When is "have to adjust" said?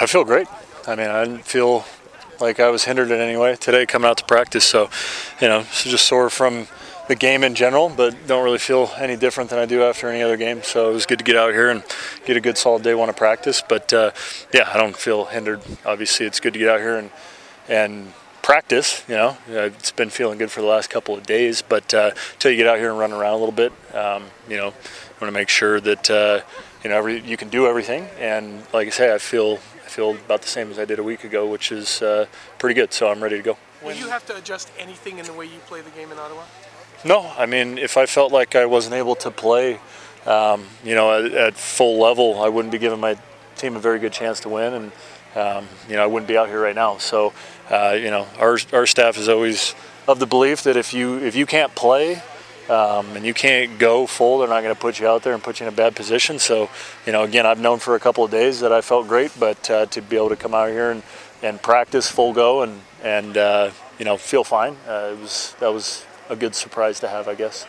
34.08-34.72